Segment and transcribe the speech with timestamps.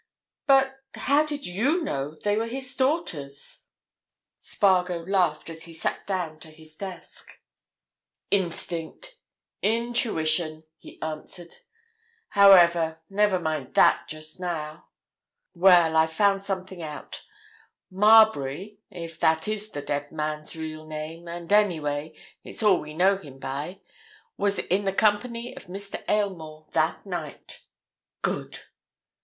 [0.47, 3.65] "But—how did you know they were his daughters?"
[4.39, 7.39] Spargo laughed as he sat down to his desk.
[8.31, 11.53] "Instinct—intuition," he answered.
[12.29, 14.87] "However, never mind that, just now.
[15.53, 17.23] Well—I've found something out.
[17.91, 23.37] Marbury—if that is the dead man's real name, and anyway, it's all we know him
[23.37, 26.03] by—was in the company of Mr.
[26.09, 27.61] Aylmore that night.
[28.23, 28.61] Good!"